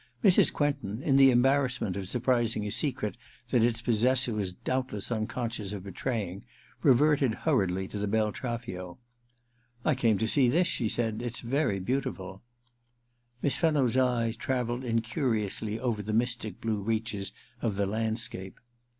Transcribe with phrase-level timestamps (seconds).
[0.23, 0.51] Mrs.
[0.51, 3.17] Quentin, in the embarrassment of surprising a secret
[3.51, 6.43] that its possessor was doubtless unconscious of betraying,
[6.81, 8.95] reverted hurriedly to the Beltraffio.•
[9.85, 11.21] I came to see this,' she said.
[11.21, 12.41] * It's very beautiful.'
[13.43, 17.31] Miss Fenno's eye travelled incuriously over in THE QUICKSAND 301 the mystic blue reaches
[17.61, 18.59] of the landscape.